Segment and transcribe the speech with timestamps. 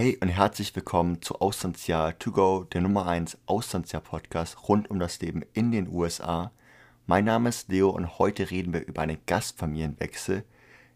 [0.00, 5.20] Hey und herzlich willkommen zu Auslandsjahr To Go, der Nummer 1 Auslandsjahr-Podcast rund um das
[5.20, 6.52] Leben in den USA.
[7.06, 10.42] Mein Name ist Leo und heute reden wir über einen Gastfamilienwechsel.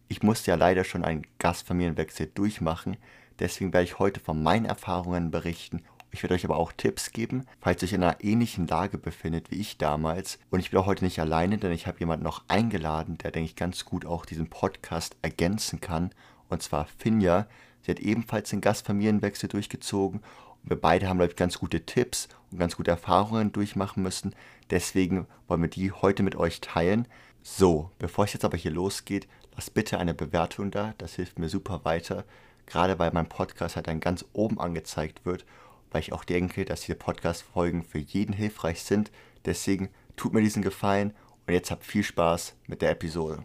[0.09, 2.97] Ich musste ja leider schon einen Gastfamilienwechsel durchmachen,
[3.41, 5.83] deswegen werde ich heute von meinen Erfahrungen berichten.
[6.11, 9.51] Ich werde euch aber auch Tipps geben, falls ihr euch in einer ähnlichen Lage befindet
[9.51, 10.39] wie ich damals.
[10.49, 13.51] Und ich bin auch heute nicht alleine, denn ich habe jemanden noch eingeladen, der, denke
[13.51, 16.11] ich, ganz gut auch diesen Podcast ergänzen kann.
[16.49, 17.47] Und zwar Finja.
[17.85, 20.21] Sie hat ebenfalls den Gastfamilienwechsel durchgezogen.
[20.63, 24.35] Und wir beide haben, glaube ich, ganz gute Tipps und ganz gute Erfahrungen durchmachen müssen.
[24.71, 27.07] Deswegen wollen wir die heute mit euch teilen.
[27.43, 30.95] So, bevor es jetzt aber hier losgeht, lasst bitte eine Bewertung da.
[30.97, 32.25] Das hilft mir super weiter.
[32.67, 35.45] Gerade weil mein Podcast halt dann ganz oben angezeigt wird.
[35.91, 39.13] Weil ich auch denke, dass diese Podcast-Folgen für jeden hilfreich sind.
[39.45, 41.13] Deswegen tut mir diesen Gefallen
[41.47, 43.45] und jetzt habt viel Spaß mit der Episode.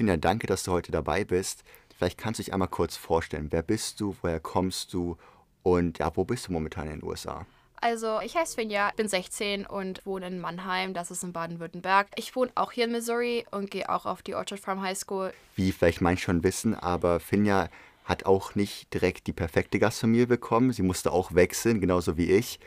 [0.00, 1.62] Finja, danke, dass du heute dabei bist.
[1.94, 3.48] Vielleicht kannst du dich einmal kurz vorstellen.
[3.50, 5.18] Wer bist du, woher kommst du
[5.62, 7.44] und ja, wo bist du momentan in den USA?
[7.82, 12.06] Also, ich heiße Finja, bin 16 und wohne in Mannheim, das ist in Baden-Württemberg.
[12.16, 15.34] Ich wohne auch hier in Missouri und gehe auch auf die Orchard Farm High School.
[15.54, 17.68] Wie vielleicht manche schon wissen, aber Finja
[18.06, 20.72] hat auch nicht direkt die perfekte Gastfamilie bekommen.
[20.72, 22.58] Sie musste auch wechseln, genauso wie ich.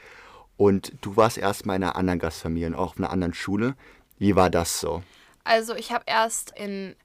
[0.55, 3.73] Und du warst erstmal in einer anderen Gastfamilie und auch auf einer anderen Schule.
[4.19, 5.01] Wie war das so?
[5.45, 6.95] Also, ich habe erst in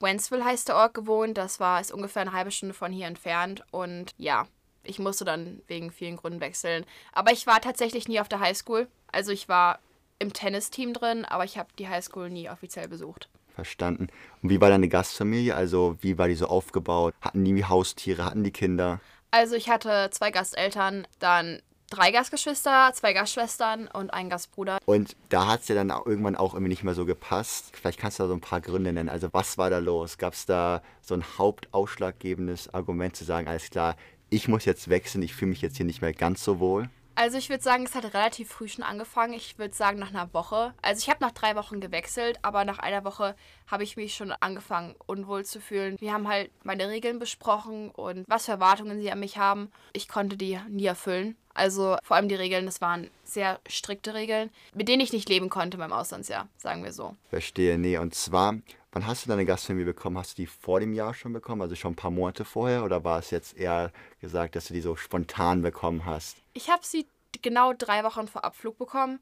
[0.00, 1.38] Wentzville heißt der Ort gewohnt.
[1.38, 3.62] Das war ist ungefähr eine halbe Stunde von hier entfernt.
[3.70, 4.46] Und ja,
[4.82, 6.84] ich musste dann wegen vielen Gründen wechseln.
[7.12, 8.88] Aber ich war tatsächlich nie auf der Highschool.
[9.12, 9.78] Also ich war
[10.18, 13.28] im Tennisteam drin, aber ich habe die Highschool nie offiziell besucht.
[13.54, 14.08] Verstanden.
[14.42, 15.54] Und wie war deine Gastfamilie?
[15.54, 17.14] Also wie war die so aufgebaut?
[17.20, 18.24] Hatten die Haustiere?
[18.24, 19.00] Hatten die Kinder?
[19.30, 21.60] Also ich hatte zwei Gasteltern, dann
[21.90, 24.78] drei Gastgeschwister, zwei Gastschwestern und einen Gastbruder.
[24.86, 27.76] Und da hat es ja dann irgendwann auch irgendwie nicht mehr so gepasst.
[27.76, 29.08] Vielleicht kannst du da so ein paar Gründe nennen.
[29.08, 30.16] Also was war da los?
[30.16, 33.96] Gab es da so ein hauptausschlaggebendes Argument zu sagen, alles klar,
[34.30, 36.88] ich muss jetzt wechseln, ich fühle mich jetzt hier nicht mehr ganz so wohl?
[37.16, 39.34] Also ich würde sagen, es hat relativ früh schon angefangen.
[39.34, 40.72] Ich würde sagen nach einer Woche.
[40.80, 43.34] Also ich habe nach drei Wochen gewechselt, aber nach einer Woche
[43.66, 45.96] habe ich mich schon angefangen unwohl zu fühlen.
[46.00, 49.70] Wir haben halt meine Regeln besprochen und was für Erwartungen sie an mich haben.
[49.92, 51.36] Ich konnte die nie erfüllen.
[51.60, 55.50] Also vor allem die Regeln, das waren sehr strikte Regeln, mit denen ich nicht leben
[55.50, 57.16] konnte beim Auslandsjahr, sagen wir so.
[57.28, 57.98] Verstehe, nee.
[57.98, 58.54] Und zwar,
[58.92, 60.16] wann hast du deine Gastfamilie bekommen?
[60.16, 62.82] Hast du die vor dem Jahr schon bekommen, also schon ein paar Monate vorher?
[62.82, 66.38] Oder war es jetzt eher gesagt, dass du die so spontan bekommen hast?
[66.54, 67.06] Ich habe sie
[67.42, 69.20] genau drei Wochen vor Abflug bekommen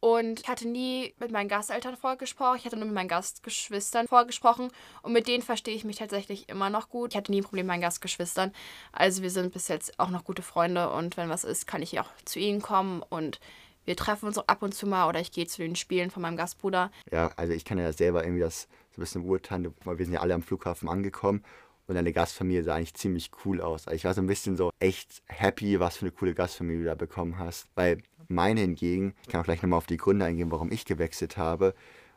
[0.00, 2.58] und ich hatte nie mit meinen Gasteltern vorgesprochen.
[2.58, 4.70] Ich hatte nur mit meinen Gastgeschwistern vorgesprochen.
[5.02, 7.12] Und mit denen verstehe ich mich tatsächlich immer noch gut.
[7.12, 8.52] Ich hatte nie ein Problem mit meinen Gastgeschwistern.
[8.92, 10.90] Also wir sind bis jetzt auch noch gute Freunde.
[10.90, 13.02] Und wenn was ist, kann ich auch zu ihnen kommen.
[13.08, 13.40] Und
[13.86, 15.08] wir treffen uns auch ab und zu mal.
[15.08, 16.92] Oder ich gehe zu den Spielen von meinem Gastbruder.
[17.10, 19.74] Ja, also ich kann ja selber irgendwie das so ein bisschen beurteilen.
[19.82, 21.42] Weil wir sind ja alle am Flughafen angekommen.
[21.88, 23.88] Und deine Gastfamilie sah eigentlich ziemlich cool aus.
[23.88, 26.84] Also ich war so ein bisschen so echt happy, was für eine coole Gastfamilie du
[26.84, 27.66] da bekommen hast.
[27.74, 31.36] Weil meine hingegen, ich kann auch gleich nochmal auf die Gründe eingehen, warum ich gewechselt
[31.36, 31.74] habe.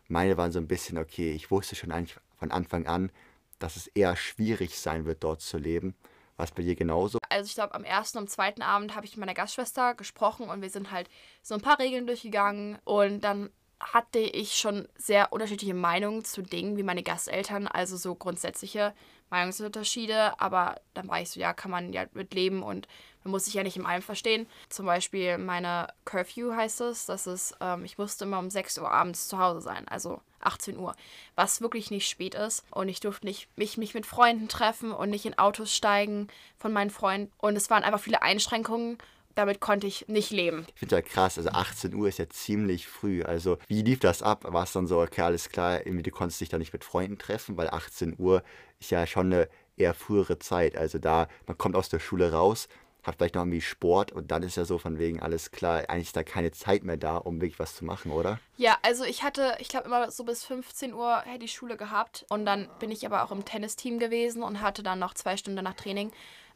[0.07, 3.11] Meine waren so ein bisschen, okay, ich wusste schon eigentlich von Anfang an,
[3.59, 5.95] dass es eher schwierig sein wird, dort zu leben.
[6.35, 7.19] War es bei dir genauso?
[7.29, 10.61] Also ich glaube, am ersten und zweiten Abend habe ich mit meiner Gastschwester gesprochen und
[10.61, 11.09] wir sind halt
[11.41, 13.49] so ein paar Regeln durchgegangen und dann
[13.81, 18.93] hatte ich schon sehr unterschiedliche Meinungen zu Dingen wie meine Gasteltern, also so grundsätzliche
[19.29, 22.87] Meinungsunterschiede, aber dann war ich so, ja, kann man ja mit leben und
[23.23, 24.47] man muss sich ja nicht im allem verstehen.
[24.69, 28.91] Zum Beispiel meine Curfew heißt es, das ist, ähm, ich musste immer um 6 Uhr
[28.91, 30.95] abends zu Hause sein, also 18 Uhr,
[31.35, 32.65] was wirklich nicht spät ist.
[32.71, 36.27] Und ich durfte nicht mich, mich mit Freunden treffen und nicht in Autos steigen
[36.57, 37.31] von meinen Freunden.
[37.37, 38.97] Und es waren einfach viele Einschränkungen
[39.35, 40.65] damit konnte ich nicht leben.
[40.73, 43.23] Ich finde ja krass, also 18 Uhr ist ja ziemlich früh.
[43.23, 44.45] Also wie lief das ab?
[44.47, 47.17] War es dann so, okay, alles klar, irgendwie du konntest dich da nicht mit Freunden
[47.17, 48.43] treffen, weil 18 Uhr
[48.79, 50.75] ist ja schon eine eher frühere Zeit.
[50.75, 52.67] Also da, man kommt aus der Schule raus,
[53.03, 56.07] hat vielleicht noch irgendwie Sport und dann ist ja so von wegen alles klar, eigentlich
[56.07, 58.39] ist da keine Zeit mehr da, um wirklich was zu machen, oder?
[58.57, 62.25] Ja, also ich hatte, ich glaube immer so bis 15 Uhr hätte ich Schule gehabt
[62.29, 65.63] und dann bin ich aber auch im Tennisteam gewesen und hatte dann noch zwei Stunden
[65.63, 66.11] nach Training.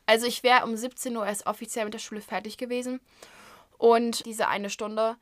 [0.05, 2.99] Also ich wäre um 17 Uhr erst offiziell mit der Schule fertig gewesen.
[3.77, 5.15] Und diese eine Stunde,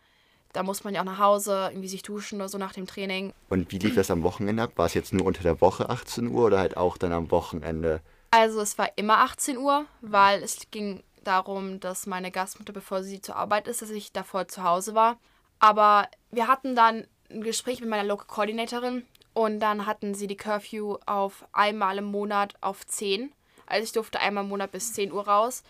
[0.52, 3.34] da muss man ja auch nach Hause, irgendwie sich duschen oder so nach dem Training.
[3.50, 4.74] Und wie lief das am Wochenende ab?
[4.76, 8.02] War es jetzt nur unter der Woche 18 Uhr oder halt auch dann am Wochenende?
[8.32, 13.22] Also es war immer 18 Uhr, weil es ging darum, dass meine Gastmutter, bevor sie
[13.22, 15.18] zur Arbeit ist, dass ich davor zu Hause war.
[15.60, 20.38] Aber wir hatten dann ein Gespräch mit meiner Local Coordinatorin Und dann hatten sie die
[20.38, 23.32] Curfew auf einmal im Monat auf 10.
[23.66, 25.64] Also ich durfte einmal im Monat bis 10 Uhr raus.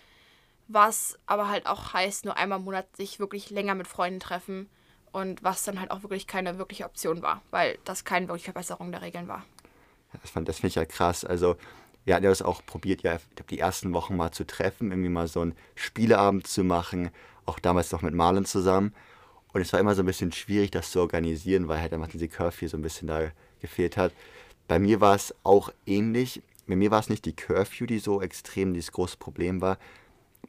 [0.68, 4.70] Was aber halt auch heißt, nur einmal im Monat sich wirklich länger mit Freunden treffen.
[5.12, 8.92] Und was dann halt auch wirklich keine wirkliche Option war, weil das keine wirkliche Verbesserung
[8.92, 9.46] der Regeln war.
[10.12, 11.24] Das, das finde ich ja krass.
[11.24, 11.56] Also
[12.06, 13.18] wir hatten ja das auch probiert, ja,
[13.50, 17.12] die ersten Wochen mal zu treffen, irgendwie mal so einen Spieleabend zu machen,
[17.46, 18.94] auch damals noch mit Marlon zusammen.
[19.54, 22.28] Und es war immer so ein bisschen schwierig, das zu organisieren, weil halt einfach diese
[22.28, 23.30] Curfew so ein bisschen da
[23.62, 24.12] gefehlt hat.
[24.68, 26.42] Bei mir war es auch ähnlich.
[26.68, 29.78] Bei mir war es nicht die Curfew, die so extrem dieses große Problem war,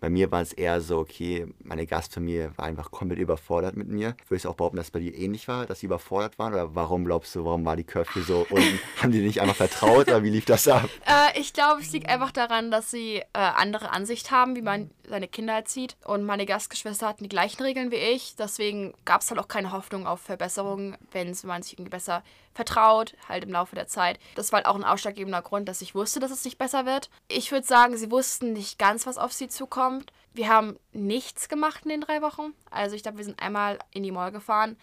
[0.01, 4.17] bei mir war es eher so, okay, meine Gastfamilie war einfach komplett überfordert mit mir.
[4.29, 6.53] Würde ich auch behaupten, dass es bei dir ähnlich war, dass sie überfordert waren?
[6.53, 8.81] Oder warum glaubst du, warum war die Curfew so unten?
[9.01, 10.89] Haben die nicht einfach vertraut oder wie lief das ab?
[11.07, 14.91] Äh, ich glaube, es liegt einfach daran, dass sie äh, andere Ansicht haben, wie man
[15.09, 15.97] seine Kinder erzieht.
[16.05, 18.37] Und meine Gastgeschwister hatten die gleichen Regeln wie ich.
[18.37, 22.23] Deswegen gab es halt auch keine Hoffnung auf Verbesserungen, wenn man sich irgendwie besser
[22.55, 24.19] vertraut, halt im Laufe der Zeit.
[24.35, 27.11] Das war halt auch ein ausschlaggebender Grund, dass ich wusste, dass es nicht besser wird.
[27.29, 30.13] Ich würde sagen, sie wussten nicht ganz, was auf sie zukommt.
[30.33, 32.55] Wir haben nichts gemacht in den drei Wochen.
[32.71, 34.77] Also ich glaube, wir sind einmal in die Mall gefahren,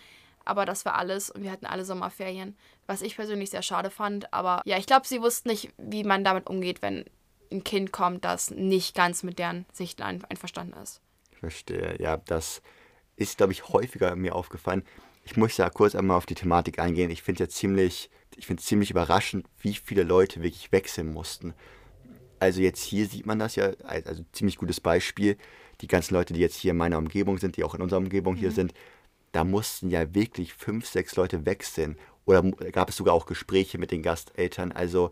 [0.45, 2.57] aber das war alles und wir hatten alle Sommerferien,
[2.87, 4.33] was ich persönlich sehr schade fand.
[4.33, 7.05] Aber ja, ich glaube, sie wussten nicht, wie man damit umgeht, wenn
[7.51, 11.01] ein Kind kommt, das nicht ganz mit deren Sicht einverstanden ist.
[11.31, 12.61] Ich verstehe, ja, das
[13.15, 14.83] ist, glaube ich, häufiger mir aufgefallen.
[15.23, 17.11] Ich muss ja kurz einmal auf die Thematik eingehen.
[17.11, 21.53] Ich finde es ja ziemlich, ich finde ziemlich überraschend, wie viele Leute wirklich wechseln mussten.
[22.39, 25.37] Also jetzt hier sieht man das ja, also ziemlich gutes Beispiel.
[25.81, 28.33] Die ganzen Leute, die jetzt hier in meiner Umgebung sind, die auch in unserer Umgebung
[28.35, 28.39] mhm.
[28.39, 28.73] hier sind,
[29.31, 31.97] da mussten ja wirklich fünf, sechs Leute wechseln.
[32.25, 34.71] Oder gab es sogar auch Gespräche mit den Gasteltern.
[34.71, 35.11] Also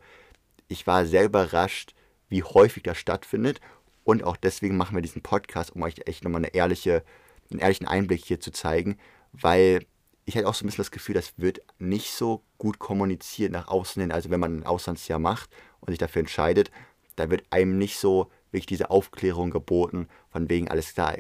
[0.68, 1.94] ich war sehr überrascht,
[2.30, 3.60] wie häufig das stattfindet.
[4.04, 7.04] Und auch deswegen machen wir diesen Podcast, um euch echt nochmal eine ehrliche,
[7.52, 8.98] einen ehrlichen Einblick hier zu zeigen,
[9.34, 9.86] weil
[10.26, 13.68] ich hatte auch so ein bisschen das Gefühl, das wird nicht so gut kommuniziert nach
[13.68, 14.12] außen hin.
[14.12, 15.50] Also wenn man ein Auslandsjahr macht
[15.80, 16.72] und sich dafür entscheidet,
[17.16, 21.18] da wird einem nicht so wirklich diese Aufklärung geboten, von wegen alles klar.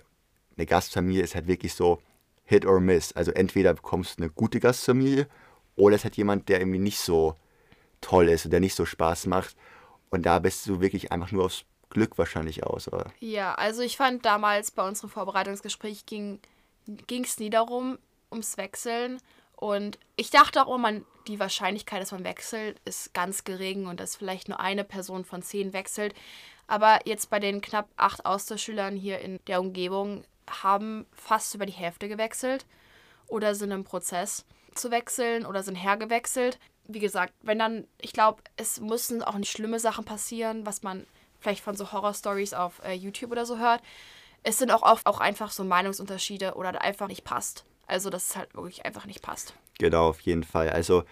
[0.57, 1.99] Eine Gastfamilie ist halt wirklich so
[2.45, 3.13] Hit or Miss.
[3.13, 5.27] Also entweder bekommst du eine gute Gastfamilie
[5.75, 7.35] oder es hat jemand, der irgendwie nicht so
[8.01, 9.55] toll ist und der nicht so Spaß macht.
[10.09, 13.11] Und da bist du wirklich einfach nur aufs Glück wahrscheinlich aus, oder?
[13.19, 16.39] Ja, also ich fand damals bei unserem Vorbereitungsgespräch ging
[16.85, 17.97] es nie darum,
[18.31, 19.19] ums Wechseln.
[19.55, 24.15] Und ich dachte auch immer, die Wahrscheinlichkeit, dass man wechselt, ist ganz gering und dass
[24.15, 26.13] vielleicht nur eine Person von zehn wechselt.
[26.67, 31.73] Aber jetzt bei den knapp acht Austauschschülern hier in der Umgebung haben fast über die
[31.73, 32.65] Hälfte gewechselt
[33.27, 34.45] oder sind im Prozess
[34.75, 36.59] zu wechseln oder sind hergewechselt.
[36.91, 41.05] Wie gesagt, wenn dann, ich glaube, es müssen auch nicht schlimme Sachen passieren, was man
[41.39, 43.81] vielleicht von so Horror-Stories auf äh, YouTube oder so hört.
[44.41, 47.63] Es sind auch oft auch einfach so Meinungsunterschiede oder einfach nicht passt.
[47.85, 49.53] Also, dass es halt wirklich einfach nicht passt.
[49.77, 50.71] Genau, auf jeden Fall.
[50.71, 51.03] Also,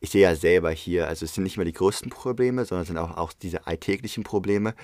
[0.00, 2.88] ich sehe ja selber hier, also es sind nicht mehr die größten Probleme, sondern es
[2.88, 4.74] sind auch, auch diese alltäglichen Probleme.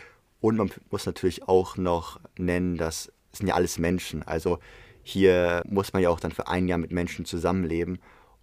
[0.40, 4.22] Und man muss natürlich auch noch nennen, dass es sind ja alles Menschen.
[4.22, 4.58] Also
[5.02, 7.98] hier muss man ja auch dann für ein Jahr mit Menschen zusammenleben.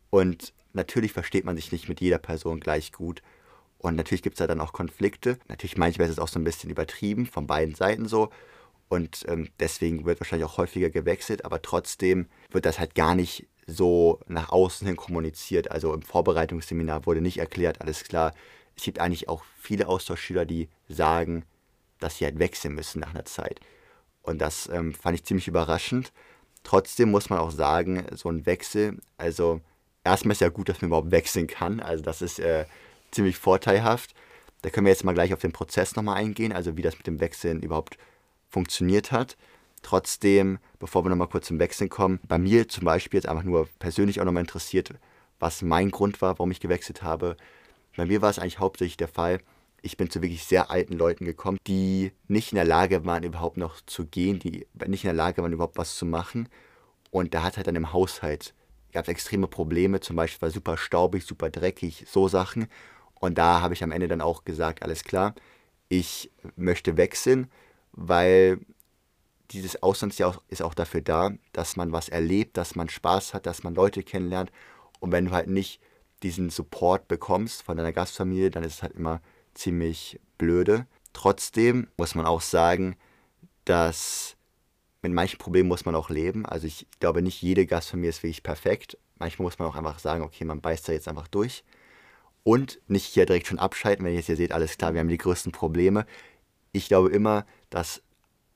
[0.10, 3.22] Und natürlich versteht man sich nicht mit jeder Person gleich gut.
[3.78, 5.38] Und natürlich gibt es da dann auch Konflikte.
[5.48, 8.30] Natürlich manchmal ist es auch so ein bisschen übertrieben, von beiden Seiten so.
[8.88, 13.48] Und ähm, deswegen wird wahrscheinlich auch häufiger gewechselt, aber trotzdem wird das halt gar nicht
[13.66, 15.72] so nach außen hin kommuniziert.
[15.72, 18.34] Also im Vorbereitungsseminar wurde nicht erklärt, alles klar.
[18.76, 21.46] Es gibt eigentlich auch viele Austauschschüler, die sagen,
[22.00, 23.60] dass sie halt wechseln müssen nach einer Zeit.
[24.22, 26.12] Und das ähm, fand ich ziemlich überraschend.
[26.64, 29.62] Trotzdem muss man auch sagen, so ein Wechsel, also
[30.04, 31.80] erstmal ist ja gut, dass man überhaupt wechseln kann.
[31.80, 32.66] Also das ist äh,
[33.12, 34.14] ziemlich vorteilhaft.
[34.62, 37.08] Da können wir jetzt mal gleich auf den Prozess nochmal eingehen, also wie das mit
[37.08, 37.98] dem Wechseln überhaupt
[38.50, 39.36] funktioniert hat.
[39.82, 43.68] Trotzdem, bevor wir nochmal kurz zum Wechseln kommen, bei mir zum Beispiel jetzt einfach nur
[43.80, 44.92] persönlich auch nochmal interessiert,
[45.40, 47.36] was mein Grund war, warum ich gewechselt habe.
[47.98, 49.40] Bei mir war es eigentlich hauptsächlich der Fall,
[49.84, 53.58] ich bin zu wirklich sehr alten Leuten gekommen, die nicht in der Lage waren, überhaupt
[53.58, 56.48] noch zu gehen, die nicht in der Lage waren, überhaupt was zu machen.
[57.12, 58.54] Und da hat halt dann im Haushalt,
[58.94, 62.68] gab es extreme Probleme, zum Beispiel war super staubig, super dreckig, so Sachen.
[63.20, 65.34] Und da habe ich am Ende dann auch gesagt, alles klar,
[65.90, 67.50] ich möchte wechseln,
[67.92, 68.60] weil
[69.52, 73.64] dieses Auslandsjahr ist auch dafür da, dass man was erlebt, dass man Spaß hat, dass
[73.64, 74.52] man Leute kennenlernt.
[75.00, 75.80] Und wenn du halt nicht
[76.24, 79.22] diesen Support bekommst von deiner Gastfamilie, dann ist es halt immer
[79.54, 80.88] ziemlich blöde.
[81.12, 82.96] Trotzdem muss man auch sagen,
[83.66, 84.36] dass
[85.04, 86.46] mit manchen Problemen muss man auch leben.
[86.46, 88.98] Also ich glaube, nicht jede Gastfamilie ist wirklich perfekt.
[89.20, 91.64] Manchmal muss man auch einfach sagen, okay, man beißt da jetzt einfach durch.
[92.44, 95.08] Und nicht hier direkt schon abschalten, wenn ihr jetzt hier seht, alles klar, wir haben
[95.08, 96.06] die größten Probleme
[96.74, 98.04] ich glaube immer, dass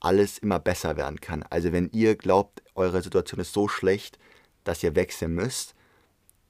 [0.00, 1.42] alles immer besser werden kann.
[1.44, 4.18] Also wenn ihr glaubt, eure Situation ist so schlecht,
[4.64, 5.74] dass ihr wechseln müsst,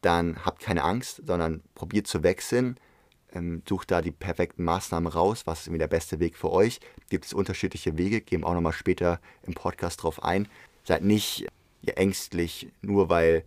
[0.01, 2.81] dann habt keine Angst, sondern probiert zu wechseln.
[3.33, 6.81] Ähm, sucht da die perfekten Maßnahmen raus, was ist irgendwie der beste Weg für euch.
[7.11, 10.49] Gibt es unterschiedliche Wege, gehen wir auch nochmal später im Podcast drauf ein.
[10.85, 11.47] Seid nicht
[11.83, 13.45] ja, ängstlich, nur weil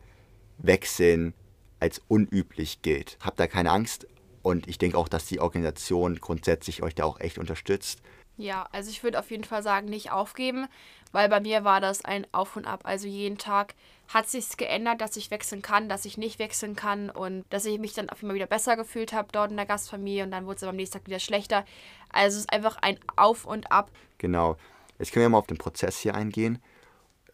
[0.60, 1.34] Wechseln
[1.80, 3.18] als unüblich gilt.
[3.22, 4.08] Habt da keine Angst
[4.44, 8.02] und ich denke auch, dass die Organisation grundsätzlich euch da auch echt unterstützt.
[8.38, 10.68] Ja, also ich würde auf jeden Fall sagen, nicht aufgeben,
[11.12, 12.82] weil bei mir war das ein Auf und Ab.
[12.84, 13.76] Also jeden Tag
[14.14, 17.80] hat sich geändert, dass ich wechseln kann, dass ich nicht wechseln kann und dass ich
[17.80, 20.58] mich dann auf einmal wieder besser gefühlt habe dort in der Gastfamilie und dann wurde
[20.58, 21.66] es am nächsten Tag wieder schlechter.
[22.12, 23.90] Also es ist einfach ein Auf und Ab.
[24.18, 24.58] Genau.
[25.00, 26.62] Jetzt können wir mal auf den Prozess hier eingehen.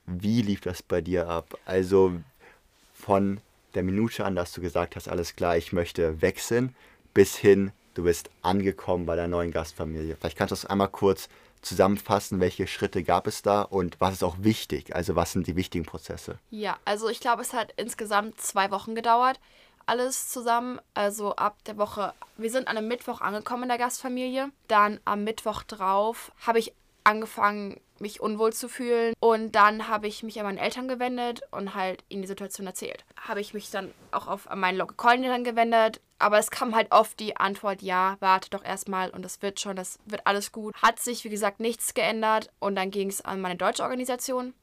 [0.06, 1.58] Wie lief das bei dir ab?
[1.66, 2.14] Also
[2.94, 3.42] von
[3.74, 6.76] der Minute an, dass du gesagt hast, alles klar, ich möchte wechseln,
[7.14, 10.16] bis hin, du bist angekommen bei der neuen Gastfamilie.
[10.16, 11.28] Vielleicht kannst du das einmal kurz
[11.62, 14.96] zusammenfassen, welche Schritte gab es da und was ist auch wichtig?
[14.96, 16.40] Also was sind die wichtigen Prozesse?
[16.50, 19.40] Ja, also ich glaube, es hat insgesamt zwei Wochen gedauert,
[19.86, 20.80] alles zusammen.
[20.94, 24.52] Also ab der Woche, wir sind an einem Mittwoch angekommen in der Gastfamilie.
[24.68, 26.74] Dann am Mittwoch drauf habe ich
[27.04, 29.14] angefangen, mich unwohl zu fühlen.
[29.20, 33.06] Und dann habe ich mich an meine Eltern gewendet und halt ihnen die Situation erzählt.
[33.20, 36.02] Habe ich mich dann auch auf meine Local Coordinator gewendet.
[36.20, 39.76] Aber es kam halt oft die Antwort, ja, warte doch erstmal und das wird schon,
[39.76, 40.74] das wird alles gut.
[40.82, 42.50] Hat sich, wie gesagt, nichts geändert.
[42.60, 44.54] Und dann ging es an meine deutsche Organisation.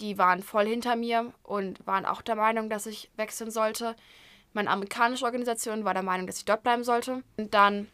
[0.00, 3.96] Die waren voll hinter mir und waren auch der Meinung, dass ich wechseln sollte.
[4.52, 7.22] Meine amerikanische Organisation war der Meinung, dass ich dort bleiben sollte.
[7.38, 7.88] Und dann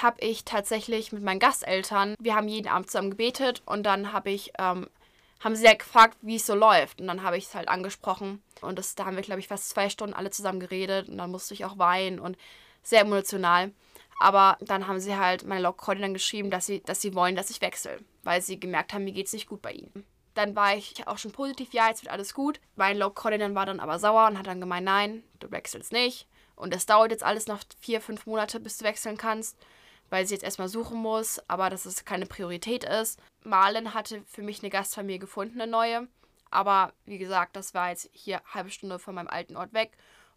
[0.00, 4.30] habe ich tatsächlich mit meinen Gasteltern, wir haben jeden Abend zusammen gebetet und dann habe
[4.30, 4.88] ich, ähm,
[5.40, 7.00] haben sie ja gefragt, wie es so läuft.
[7.00, 8.42] Und dann habe ich es halt angesprochen.
[8.60, 11.08] Und das, da haben wir, glaube ich, fast zwei Stunden alle zusammen geredet.
[11.08, 12.36] Und dann musste ich auch weinen und
[12.82, 13.72] sehr emotional.
[14.20, 17.50] Aber dann haben sie halt meine Log dann geschrieben, dass sie, dass sie wollen, dass
[17.50, 20.06] ich wechsle, weil sie gemerkt haben, mir geht es nicht gut bei ihnen.
[20.34, 22.60] Dann war ich auch schon positiv, ja, jetzt wird alles gut.
[22.76, 26.28] Mein Log dann war dann aber sauer und hat dann gemeint, nein, du wechselst nicht.
[26.54, 29.58] Und es dauert jetzt alles noch vier, fünf Monate, bis du wechseln kannst
[30.12, 33.18] weil sie jetzt erstmal suchen muss, aber dass es keine Priorität ist.
[33.44, 36.06] Malen hatte für mich eine Gastfamilie gefunden, eine neue.
[36.50, 39.92] Aber wie gesagt, das war jetzt hier eine halbe Stunde von meinem alten Ort weg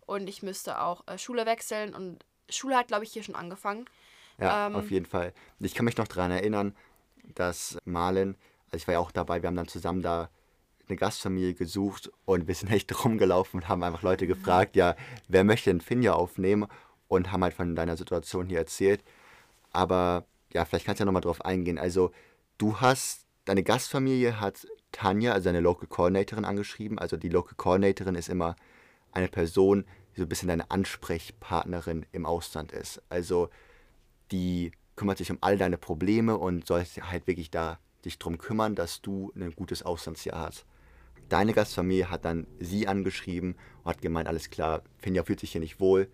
[0.05, 3.83] und ich müsste auch äh, Schule wechseln und Schule hat, glaube ich, hier schon angefangen.
[4.39, 5.33] Ja, ähm, auf jeden Fall.
[5.59, 6.73] Ich kann mich noch daran erinnern,
[7.33, 10.29] dass Malen, also ich war ja auch dabei, wir haben dann zusammen da
[10.87, 14.95] eine Gastfamilie gesucht und wir sind echt rumgelaufen und haben einfach Leute gefragt, ja,
[15.27, 16.65] wer möchte denn Finja aufnehmen
[17.09, 19.03] und haben halt von deiner Situation hier erzählt.
[19.75, 21.77] Aber ja, vielleicht kannst du ja nochmal drauf eingehen.
[21.77, 22.11] Also,
[22.57, 26.97] du hast, deine Gastfamilie hat Tanja, also deine Local Coordinatorin, angeschrieben.
[26.97, 28.55] Also, die Local Coordinatorin ist immer
[29.11, 33.01] eine Person, die so ein bisschen deine Ansprechpartnerin im Ausland ist.
[33.09, 33.49] Also,
[34.31, 38.75] die kümmert sich um all deine Probleme und soll halt wirklich da dich drum kümmern,
[38.75, 40.65] dass du ein gutes Auslandsjahr hast.
[41.27, 45.61] Deine Gastfamilie hat dann sie angeschrieben und hat gemeint, alles klar, Finja fühlt sich hier
[45.61, 46.07] nicht wohl,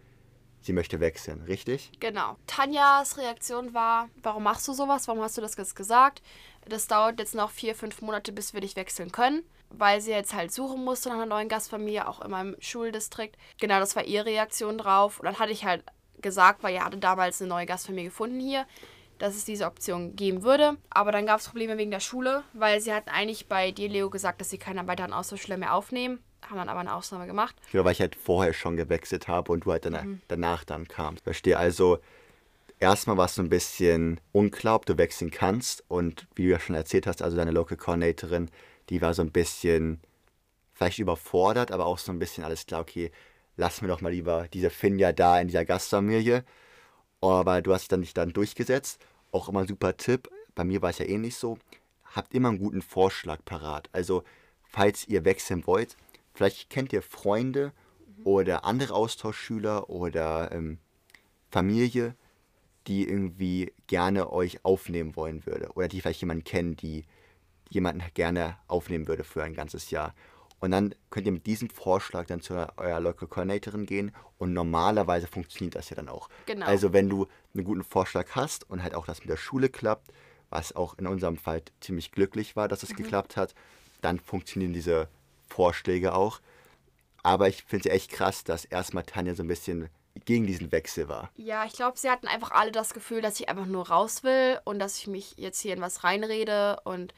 [0.62, 1.92] sie möchte wechseln, richtig?
[2.00, 2.38] Genau.
[2.48, 5.08] Tanjas Reaktion war, warum machst du sowas?
[5.08, 6.22] Warum hast du das jetzt gesagt?
[6.68, 10.34] Das dauert jetzt noch vier, fünf Monate, bis wir dich wechseln können, weil sie jetzt
[10.34, 13.38] halt suchen musste nach einer neuen Gastfamilie, auch in meinem Schuldistrikt.
[13.60, 15.20] Genau, das war ihre Reaktion drauf.
[15.20, 15.84] Und dann hatte ich halt
[16.22, 18.68] gesagt, weil ihr hatte damals eine neue Gastfamilie gefunden hier,
[19.18, 20.78] dass es diese Option geben würde.
[20.92, 24.10] Aber dann gab es Probleme wegen der Schule, weil sie hatten eigentlich bei dir, Leo,
[24.10, 27.56] gesagt, dass sie keine weiteren Austauschschüler mehr aufnehmen haben dann aber eine Ausnahme gemacht.
[27.72, 30.22] Ja, weil ich halt vorher schon gewechselt habe und du halt danach, mhm.
[30.28, 31.24] danach dann kamst.
[31.24, 32.00] Verstehe also,
[32.80, 36.60] erstmal war es so ein bisschen unklar, ob du wechseln kannst und wie du ja
[36.60, 38.50] schon erzählt hast, also deine Local Coordinatorin,
[38.90, 40.02] die war so ein bisschen
[40.74, 43.12] vielleicht überfordert, aber auch so ein bisschen alles klar, okay,
[43.56, 46.44] lass mir doch mal lieber diese Finja da in dieser Gastfamilie.
[47.22, 49.00] Aber du hast dann dich dann durchgesetzt.
[49.32, 50.30] Auch immer ein super Tipp.
[50.56, 51.60] Bei mir war es ja ähnlich so.
[52.04, 53.90] Habt immer einen guten Vorschlag parat.
[53.94, 54.24] Also,
[54.64, 55.96] falls ihr wechseln wollt,
[56.42, 57.72] Vielleicht kennt ihr Freunde
[58.24, 60.80] oder andere Austauschschüler oder ähm,
[61.52, 62.16] Familie,
[62.88, 65.70] die irgendwie gerne euch aufnehmen wollen würde.
[65.76, 67.06] Oder die vielleicht jemanden kennen, die
[67.70, 70.16] jemanden gerne aufnehmen würde für ein ganzes Jahr.
[70.60, 75.28] Und dann könnt ihr mit diesem Vorschlag dann zu eurer Local Coordinatorin gehen und normalerweise
[75.28, 76.28] funktioniert das ja dann auch.
[76.48, 76.66] Genau.
[76.66, 80.12] Also wenn du einen guten Vorschlag hast und halt auch das mit der Schule klappt,
[80.50, 82.96] was auch in unserem Fall ziemlich glücklich war, dass es mhm.
[82.96, 83.54] geklappt hat,
[84.02, 85.08] dann funktionieren diese
[85.52, 86.40] Vorschläge auch.
[87.24, 89.90] Aber ich finde es echt krass, dass erstmal Tanja so ein bisschen
[90.26, 91.30] gegen diesen Wechsel war.
[91.36, 94.60] Ja, ich glaube, sie hatten einfach alle das Gefühl, dass ich einfach nur raus will
[94.66, 97.14] und dass ich mich jetzt hier in was reinrede und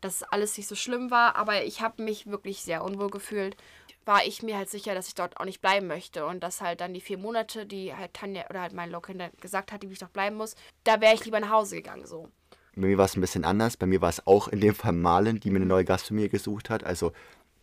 [0.00, 1.36] dass alles nicht so schlimm war.
[1.36, 3.56] Aber ich habe mich wirklich sehr unwohl gefühlt.
[4.04, 6.80] War ich mir halt sicher, dass ich dort auch nicht bleiben möchte und dass halt
[6.80, 9.98] dann die vier Monate, die halt Tanja oder halt mein Local gesagt hat, die ich
[9.98, 12.28] doch bleiben muss, da wäre ich lieber nach Hause gegangen so.
[12.76, 13.78] Bei mir war es ein bisschen anders.
[13.78, 16.68] Bei mir war es auch in dem Fall Malen, die mir eine neue Gastfamilie gesucht
[16.68, 16.84] hat.
[16.84, 17.12] Also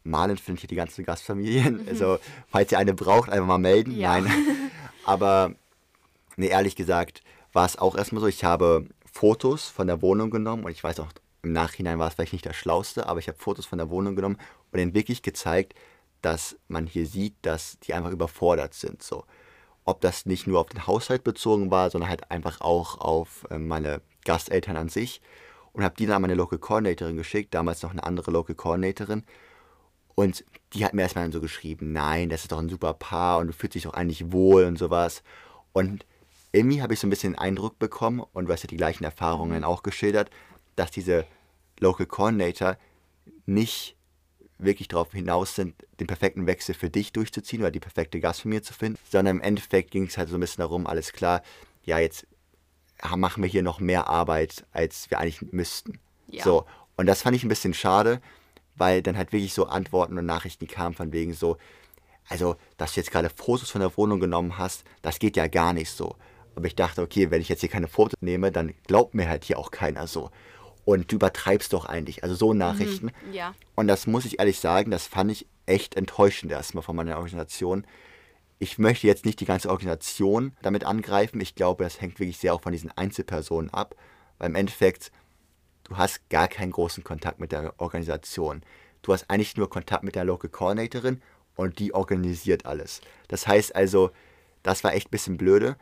[0.04, 1.84] Malen finde ich die ganzen Gastfamilien.
[1.84, 1.88] Mhm.
[1.88, 3.98] Also, falls ihr eine braucht, einfach mal melden.
[3.98, 4.20] Ja.
[4.20, 4.32] Nein.
[5.06, 5.54] Aber,
[6.36, 10.64] nee, ehrlich gesagt, war es auch erstmal so, ich habe Fotos von der Wohnung genommen
[10.64, 11.12] und ich weiß auch,
[11.44, 14.16] im Nachhinein war es vielleicht nicht das Schlauste, aber ich habe Fotos von der Wohnung
[14.16, 14.38] genommen
[14.72, 15.76] und ihnen wirklich gezeigt,
[16.22, 19.04] dass man hier sieht, dass die einfach überfordert sind.
[19.04, 19.26] So.
[19.84, 23.60] Ob das nicht nur auf den Haushalt bezogen war, sondern halt einfach auch auf äh,
[23.60, 25.22] meine Gasteltern an sich.
[25.74, 29.24] Und habe die dann an meine Local Coordinatorin geschickt, damals noch eine andere Local Coordinatorin.
[30.16, 33.48] Und die hat mir erstmal so geschrieben, nein, das ist doch ein super Paar und
[33.48, 35.24] du fühlst dich doch eigentlich wohl und sowas.
[35.72, 36.06] Und
[36.52, 39.04] irgendwie habe ich so ein bisschen den Eindruck bekommen, und du hast ja die gleichen
[39.04, 39.64] Erfahrungen mhm.
[39.64, 40.30] auch geschildert,
[40.76, 41.26] dass diese
[41.80, 42.78] Local Coordinator
[43.46, 43.96] nicht
[44.60, 48.74] wirklich darauf hinaus sind, den perfekten Wechsel für dich durchzuziehen oder die perfekte Gastfamilie zu
[48.74, 51.42] finden, sondern im Endeffekt ging es halt so ein bisschen darum, alles klar,
[51.84, 52.28] ja, jetzt
[53.16, 56.00] machen wir hier noch mehr Arbeit, als wir eigentlich müssten.
[56.28, 56.44] Ja.
[56.44, 56.66] So,
[56.96, 58.22] und das fand ich ein bisschen schade,
[58.76, 61.58] weil dann halt wirklich so Antworten und Nachrichten kamen von wegen so,
[62.30, 65.74] also, dass du jetzt gerade Fotos von der Wohnung genommen hast, das geht ja gar
[65.74, 66.16] nicht so.
[66.56, 69.44] Aber ich dachte, okay, wenn ich jetzt hier keine Fotos nehme, dann glaubt mir halt
[69.44, 70.30] hier auch keiner so.
[70.86, 72.24] Und du übertreibst doch eigentlich.
[72.24, 73.12] Also so Nachrichten.
[73.28, 73.56] Mhm, ja.
[73.76, 77.86] Und das muss ich ehrlich sagen, das fand ich echt enttäuschend erstmal von meiner Organisation.
[78.60, 81.42] Ich möchte jetzt nicht die ganze Organisation damit angreifen.
[81.42, 83.96] Ich glaube, das hängt wirklich sehr auch von diesen Einzelpersonen ab.
[84.38, 85.12] Weil im Endeffekt,
[85.84, 88.62] du hast gar keinen großen Kontakt mit der Organisation.
[89.02, 91.22] Du hast eigentlich nur Kontakt mit der Local Coordinatorin
[91.56, 93.02] und die organisiert alles.
[93.28, 94.12] Das heißt also,
[94.64, 95.76] das war echt ein bisschen blöde.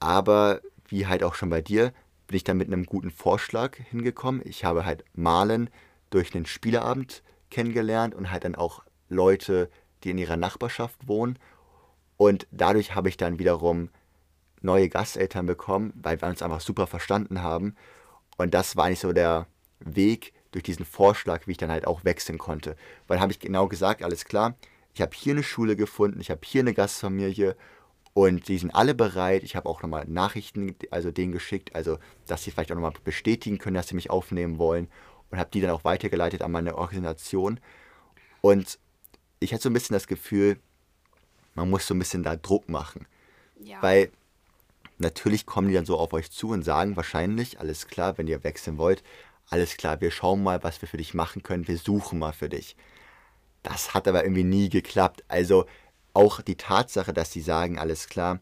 [0.00, 1.92] Aber wie halt auch schon bei dir,
[2.26, 4.42] bin ich dann mit einem guten Vorschlag hingekommen.
[4.44, 5.70] Ich habe halt Malen
[6.10, 9.70] durch einen Spieleabend kennengelernt und halt dann auch Leute,
[10.02, 11.38] die in ihrer Nachbarschaft wohnen.
[12.16, 13.90] Und dadurch habe ich dann wiederum
[14.62, 17.76] neue Gasteltern bekommen, weil wir uns einfach super verstanden haben.
[18.36, 19.46] Und das war eigentlich so der
[19.80, 22.76] Weg durch diesen Vorschlag, wie ich dann halt auch wechseln konnte.
[23.06, 24.54] Weil habe ich genau gesagt, alles klar,
[24.94, 27.56] ich habe hier eine Schule gefunden, ich habe hier eine Gastfamilie
[28.14, 29.42] und die sind alle bereit.
[29.42, 33.58] Ich habe auch nochmal Nachrichten, also denen geschickt, also dass sie vielleicht auch nochmal bestätigen
[33.58, 34.88] können, dass sie mich aufnehmen wollen.
[35.30, 37.60] Und habe die dann auch weitergeleitet an meine Organisation.
[38.40, 38.78] Und
[39.40, 40.58] ich hatte so ein bisschen das Gefühl,
[41.54, 43.06] man muss so ein bisschen da Druck machen.
[43.60, 43.82] Ja.
[43.82, 44.10] Weil
[44.98, 48.44] natürlich kommen die dann so auf euch zu und sagen wahrscheinlich, alles klar, wenn ihr
[48.44, 49.02] wechseln wollt,
[49.48, 52.48] alles klar, wir schauen mal, was wir für dich machen können, wir suchen mal für
[52.48, 52.76] dich.
[53.62, 55.24] Das hat aber irgendwie nie geklappt.
[55.28, 55.66] Also
[56.14, 58.40] auch die Tatsache, dass sie sagen, alles klar,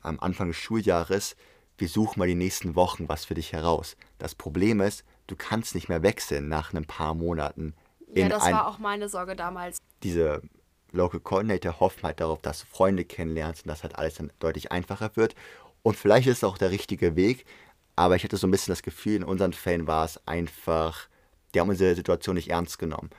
[0.00, 1.36] am Anfang des Schuljahres,
[1.76, 3.96] wir suchen mal die nächsten Wochen was für dich heraus.
[4.18, 7.74] Das Problem ist, du kannst nicht mehr wechseln nach ein paar Monaten.
[8.14, 9.78] Ja, das war auch meine Sorge damals.
[10.02, 10.42] Diese
[10.92, 14.72] Local Coordinator hoffen halt darauf, dass du Freunde kennenlernst und dass halt alles dann deutlich
[14.72, 15.34] einfacher wird.
[15.88, 17.46] Und vielleicht ist es auch der richtige Weg,
[17.96, 21.08] aber ich hatte so ein bisschen das Gefühl, in unseren Fällen war es einfach,
[21.54, 23.10] die haben unsere Situation nicht ernst genommen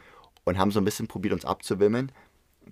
[0.44, 2.12] und haben so ein bisschen probiert, uns abzuwimmeln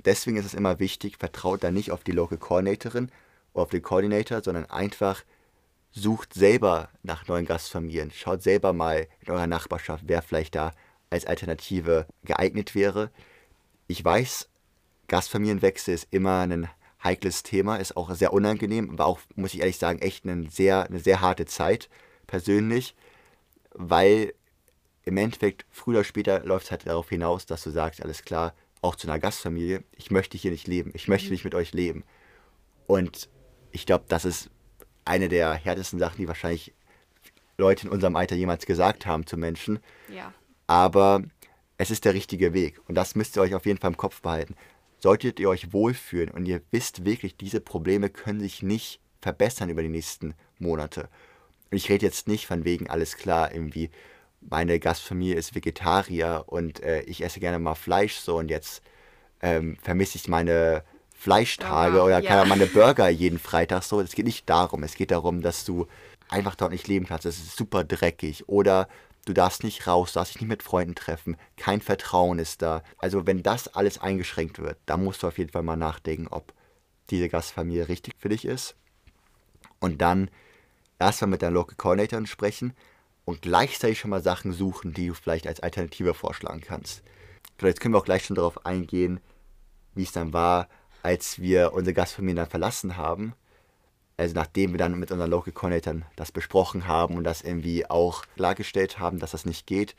[0.06, 3.10] deswegen ist es immer wichtig, vertraut da nicht auf die Local Coordinatorin
[3.54, 5.24] oder auf den Coordinator, sondern einfach
[5.92, 8.12] sucht selber nach neuen Gastfamilien.
[8.12, 10.74] Schaut selber mal in eurer Nachbarschaft, wer vielleicht da
[11.10, 13.10] als Alternative geeignet wäre.
[13.88, 14.50] Ich weiß,
[15.08, 16.68] Gastfamilienwechsel ist immer ein
[17.08, 20.86] heikles Thema, ist auch sehr unangenehm, aber auch, muss ich ehrlich sagen, echt eine sehr,
[20.86, 21.90] eine sehr harte Zeit,
[22.28, 22.96] persönlich,
[23.74, 24.34] weil
[25.04, 28.54] im Endeffekt, früher oder später läuft es halt darauf hinaus, dass du sagst, alles klar,
[28.82, 31.32] auch zu einer Gastfamilie, ich möchte hier nicht leben, ich möchte mhm.
[31.32, 32.04] nicht mit euch leben.
[32.88, 33.30] Und
[33.72, 34.50] ich glaube, das ist
[35.06, 36.74] eine der härtesten Sachen, die wahrscheinlich
[37.58, 39.80] Leute in unserem Alter jemals gesagt haben zu Menschen.
[40.14, 40.34] Ja.
[40.68, 41.24] Aber
[41.78, 44.22] es ist der richtige Weg und das müsst ihr euch auf jeden Fall im Kopf
[44.22, 44.56] behalten.
[45.00, 49.82] Solltet ihr euch wohlfühlen und ihr wisst wirklich, diese Probleme können sich nicht verbessern über
[49.82, 51.10] die nächsten Monate.
[51.70, 53.90] Und ich rede jetzt nicht von wegen, alles klar, irgendwie,
[54.42, 58.82] meine Gastfamilie ist Vegetarier und äh, ich esse gerne mal Fleisch so und jetzt
[59.42, 60.84] ähm, vermisse ich meine
[61.14, 62.46] Fleischtage oder ja.
[62.46, 64.00] meine Burger jeden Freitag so.
[64.00, 64.84] Es geht nicht darum.
[64.84, 65.88] Es geht darum, dass du
[66.30, 67.26] einfach dort nicht leben kannst.
[67.26, 68.88] Es ist super dreckig oder
[69.28, 72.84] du darfst nicht raus, darfst dich nicht mit Freunden treffen, kein Vertrauen ist da.
[72.98, 76.54] Also wenn das alles eingeschränkt wird, dann musst du auf jeden Fall mal nachdenken, ob
[77.10, 78.76] diese Gastfamilie richtig für dich ist.
[79.80, 80.30] Und dann
[81.00, 82.74] erstmal mit deinen Local Coordinatoren sprechen,
[83.28, 87.04] und gleichzeitig schon mal Sachen suchen, die du vielleicht als Alternative vorschlagen kannst.
[87.58, 89.20] Vielleicht können wir auch gleich schon darauf eingehen,
[89.96, 90.70] wie es dann war,
[91.04, 93.34] als wir unsere Gastfamilie dann verlassen haben.
[94.18, 98.26] Also nachdem wir dann mit unseren Local Coordinatoren das besprochen haben und das irgendwie auch
[98.36, 99.96] klargestellt haben, dass das nicht geht.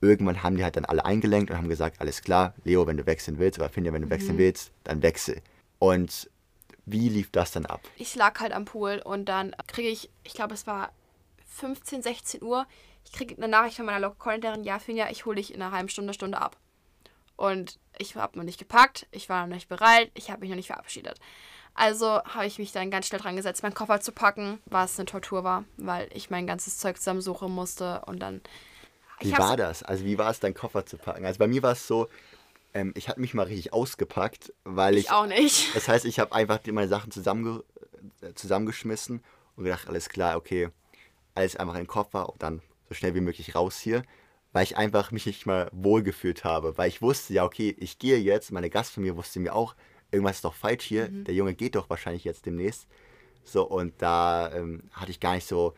[0.00, 3.04] Irgendwann haben die halt dann alle eingelenkt und haben gesagt, alles klar, Leo, wenn du
[3.04, 4.12] wechseln willst, oder Finja, wenn du mhm.
[4.12, 5.42] wechseln willst, dann wechsel.
[5.80, 6.30] Und
[6.86, 7.80] wie lief das dann ab?
[7.96, 10.92] Ich lag halt am Pool und dann kriege ich, ich glaube, es war
[11.46, 12.64] 15, 16 Uhr,
[13.04, 15.72] ich kriege eine Nachricht von meiner Local Coordinatorin, ja, Finja, ich hole dich in einer
[15.72, 16.56] halben Stunde, Stunde ab.
[17.36, 20.56] Und Ich habe noch nicht gepackt, ich war noch nicht bereit, ich habe mich noch
[20.56, 21.18] nicht verabschiedet.
[21.78, 25.06] Also habe ich mich dann ganz schnell dran gesetzt, meinen Koffer zu packen, was eine
[25.06, 28.40] Tortur war, weil ich mein ganzes Zeug zusammensuchen musste und dann.
[29.20, 29.84] Wie war das?
[29.84, 31.24] Also wie war es, deinen Koffer zu packen?
[31.24, 32.08] Also bei mir war es so,
[32.74, 35.04] ähm, ich habe mich mal richtig ausgepackt, weil ich.
[35.04, 35.68] Ich auch nicht.
[35.74, 37.62] Das heißt, ich habe einfach meine Sachen zusammenge
[38.22, 39.22] äh, zusammengeschmissen
[39.54, 40.70] und gedacht, alles klar, okay,
[41.36, 44.02] alles einfach in den Koffer und dann so schnell wie möglich raus hier,
[44.52, 48.18] weil ich einfach mich nicht mal wohlgefühlt habe, weil ich wusste, ja, okay, ich gehe
[48.18, 49.76] jetzt, meine Gastfamilie wusste mir auch,
[50.10, 51.24] irgendwas ist doch falsch hier, mhm.
[51.24, 52.86] der Junge geht doch wahrscheinlich jetzt demnächst.
[53.44, 55.74] So, und da ähm, hatte ich gar nicht so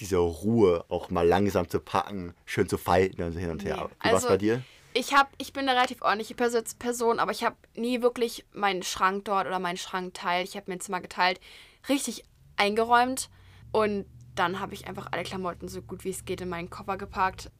[0.00, 3.76] diese Ruhe, auch mal langsam zu packen, schön zu falten und so hin und her.
[3.76, 3.94] Nee.
[4.02, 4.62] Wie also, war's bei dir?
[4.92, 9.24] Ich, hab, ich bin eine relativ ordentliche Person, aber ich habe nie wirklich meinen Schrank
[9.26, 11.40] dort oder meinen Schrankteil, ich habe mein Zimmer geteilt,
[11.88, 12.24] richtig
[12.56, 13.30] eingeräumt.
[13.72, 16.96] Und dann habe ich einfach alle Klamotten so gut wie es geht in meinen Koffer
[16.96, 17.50] gepackt.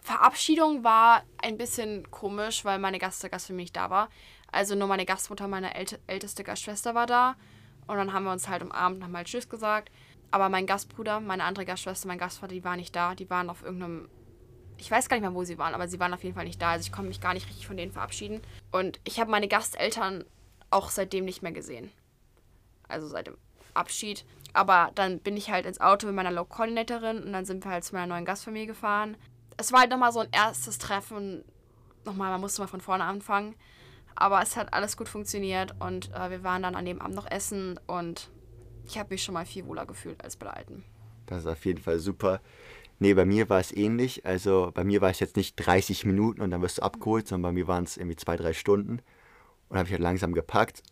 [0.00, 4.08] Verabschiedung war ein bisschen komisch, weil meine Gast, Gast für mich nicht da war.
[4.50, 7.36] Also nur meine Gastmutter, meine ält älteste Gastschwester war da.
[7.86, 9.90] Und dann haben wir uns halt am Abend nochmal Tschüss gesagt.
[10.30, 13.14] Aber mein Gastbruder, meine andere Gastschwester, mein Gastvater, die waren nicht da.
[13.14, 14.08] Die waren auf irgendeinem.
[14.78, 16.60] Ich weiß gar nicht mehr, wo sie waren, aber sie waren auf jeden Fall nicht
[16.60, 16.72] da.
[16.72, 18.42] Also ich konnte mich gar nicht richtig von denen verabschieden.
[18.72, 20.24] Und ich habe meine Gasteltern
[20.70, 21.90] auch seitdem nicht mehr gesehen.
[22.88, 23.38] Also seit dem
[23.74, 24.24] Abschied.
[24.52, 27.84] Aber dann bin ich halt ins Auto mit meiner Low-Coordinatorin und dann sind wir halt
[27.84, 29.16] zu meiner neuen Gastfamilie gefahren.
[29.56, 31.44] Es war halt nochmal so ein erstes Treffen.
[32.04, 33.54] Nochmal, man musste mal von vorne anfangen.
[34.16, 37.30] Aber es hat alles gut funktioniert und äh, wir waren dann an dem Abend noch
[37.30, 38.30] essen und
[38.86, 40.84] ich habe mich schon mal viel wohler gefühlt als bei der alten.
[41.26, 42.40] Das ist auf jeden Fall super.
[42.98, 44.24] Nee, bei mir war es ähnlich.
[44.24, 47.50] Also bei mir war es jetzt nicht 30 Minuten und dann wirst du abgeholt, sondern
[47.50, 49.00] bei mir waren es irgendwie zwei, drei Stunden.
[49.68, 50.82] Und habe ich halt langsam gepackt.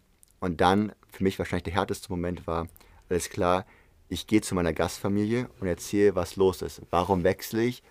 [0.41, 2.67] Und dann, für mich wahrscheinlich der härteste Moment war,
[3.09, 3.65] alles klar,
[4.09, 6.83] ich gehe zu meiner Gastfamilie und erzähle, was los ist.
[6.91, 7.83] Warum wechsle ich?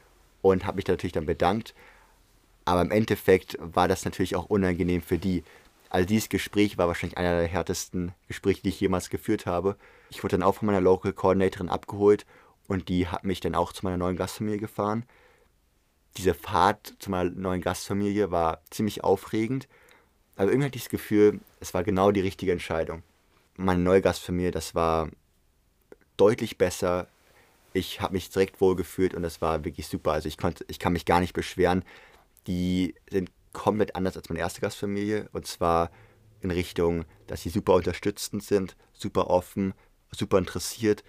[0.42, 1.74] Und habe mich natürlich dann bedankt.
[2.66, 5.44] Aber im Endeffekt war das natürlich auch unangenehm für die.
[5.90, 9.76] Also dieses Gespräch war wahrscheinlich einer der härtesten Gespräche, die ich jemals geführt habe.
[10.10, 12.26] Ich wurde dann auch von meiner Local Coordinatorin abgeholt
[12.68, 15.06] und die hat mich dann auch zu meiner neuen Gastfamilie gefahren.
[16.18, 19.68] Diese Fahrt zu meiner neuen Gastfamilie war ziemlich aufregend,
[20.36, 23.04] aber irgendwie hatte ich das Gefühl, es war genau die richtige Entscheidung.
[23.56, 25.10] Meine neue Gastfamilie, das war
[26.18, 27.08] deutlich besser.
[27.74, 30.14] Ich habe mich direkt wohl gefühlt und das war wirklich super.
[30.14, 31.84] Also ich konnte, ich kann mich gar nicht beschweren
[32.48, 35.30] die sind komplett anders als meine erste Gastfamilie.
[35.32, 35.92] Und zwar
[36.42, 39.74] in Richtung, dass sie super unterstützend sind, super offen,
[40.12, 41.04] super interessiert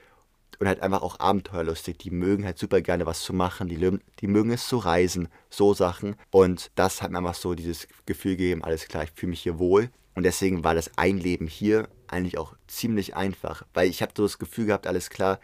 [0.61, 1.99] und halt einfach auch abenteuerlustig.
[1.99, 5.75] Die mögen halt super gerne was zu machen, die, die mögen es zu reisen, so
[5.75, 6.16] Sachen.
[6.31, 9.59] Und das hat mir einfach so dieses Gefühl gegeben, alles klar, ich fühle mich hier
[9.59, 9.90] wohl.
[10.14, 14.38] Und deswegen war das Einleben hier eigentlich auch ziemlich einfach, weil ich habe so das
[14.38, 15.40] Gefühl gehabt, alles klar,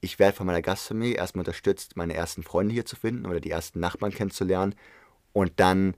[0.00, 3.50] ich werde von meiner Gastfamilie erstmal unterstützt, meine ersten Freunde hier zu finden oder die
[3.50, 4.74] ersten Nachbarn kennenzulernen.
[5.34, 5.94] Und dann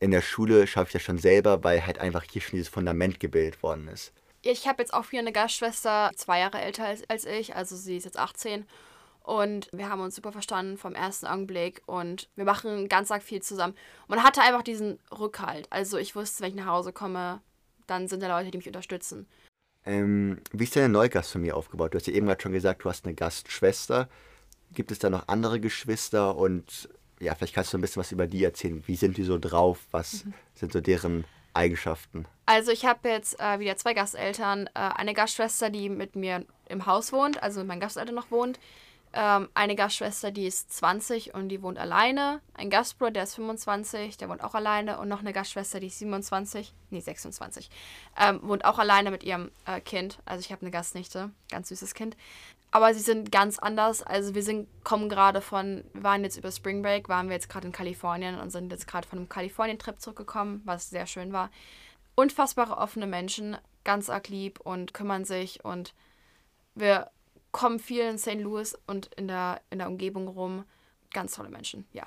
[0.00, 3.20] in der Schule schaffe ich das schon selber, weil halt einfach hier schon dieses Fundament
[3.20, 4.12] gebildet worden ist.
[4.42, 7.96] Ich habe jetzt auch wieder eine Gastschwester, zwei Jahre älter als, als ich, also sie
[7.96, 8.64] ist jetzt 18.
[9.22, 13.42] Und wir haben uns super verstanden vom ersten Augenblick und wir machen ganz arg viel
[13.42, 13.74] zusammen.
[14.06, 15.66] Man hatte einfach diesen Rückhalt.
[15.70, 17.40] Also ich wusste, wenn ich nach Hause komme,
[17.88, 19.26] dann sind da Leute, die mich unterstützen.
[19.84, 21.92] Ähm, wie ist deine Neugastfamilie aufgebaut?
[21.92, 24.08] Du hast ja eben gerade schon gesagt, du hast eine Gastschwester.
[24.72, 26.88] Gibt es da noch andere Geschwister und
[27.20, 28.82] ja, vielleicht kannst du ein bisschen was über die erzählen.
[28.86, 29.80] Wie sind die so drauf?
[29.90, 30.34] Was mhm.
[30.54, 31.24] sind so deren
[31.54, 32.26] Eigenschaften?
[32.44, 34.68] Also ich habe jetzt äh, wieder zwei Gasteltern.
[34.68, 38.58] Äh, eine Gastschwester, die mit mir im Haus wohnt, also mit meinen Gasteltern noch wohnt.
[39.12, 42.42] Ähm, eine Gastschwester, die ist 20 und die wohnt alleine.
[42.54, 44.98] Ein Gastbruder, der ist 25, der wohnt auch alleine.
[44.98, 47.70] Und noch eine Gastschwester, die ist 27, nee 26,
[48.20, 50.18] ähm, wohnt auch alleine mit ihrem äh, Kind.
[50.26, 52.16] Also ich habe eine Gastnichte, ganz süßes Kind.
[52.76, 54.02] Aber sie sind ganz anders.
[54.02, 57.48] Also wir sind, kommen gerade von, wir waren jetzt über Spring Break, waren wir jetzt
[57.48, 61.50] gerade in Kalifornien und sind jetzt gerade von einem Kalifornien-Trip zurückgekommen, was sehr schön war.
[62.16, 65.94] Unfassbare offene Menschen, ganz arg lieb und kümmern sich und
[66.74, 67.10] wir
[67.50, 68.34] kommen viel in St.
[68.34, 70.66] Louis und in der, in der Umgebung rum.
[71.14, 72.06] Ganz tolle Menschen, ja.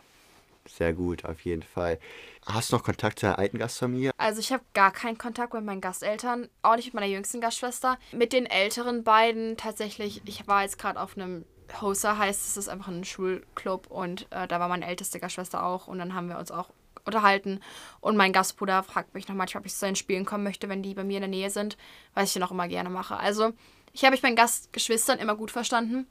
[0.69, 1.99] Sehr gut, auf jeden Fall.
[2.45, 4.11] Hast du noch Kontakt zu der alten Gastfamilie?
[4.17, 7.97] Also ich habe gar keinen Kontakt mit meinen Gasteltern, auch nicht mit meiner jüngsten Gastschwester.
[8.11, 11.45] Mit den älteren beiden tatsächlich, ich war jetzt gerade auf einem
[11.81, 15.87] Hosa, heißt es, ist einfach ein Schulclub und äh, da war meine älteste Gastschwester auch
[15.87, 16.69] und dann haben wir uns auch
[17.05, 17.59] unterhalten.
[18.01, 20.83] Und mein Gastbruder fragt mich noch manchmal, ob ich zu seinen Spielen kommen möchte, wenn
[20.83, 21.77] die bei mir in der Nähe sind,
[22.13, 23.17] was ich dann auch immer gerne mache.
[23.17, 23.53] Also
[23.93, 26.07] ich habe mich meinen Gastgeschwistern immer gut verstanden.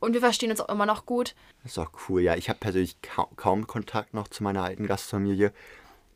[0.00, 1.34] Und wir verstehen uns auch immer noch gut.
[1.62, 2.36] Das ist auch cool, ja.
[2.36, 5.52] Ich habe persönlich ka kaum Kontakt noch zu meiner alten Gastfamilie.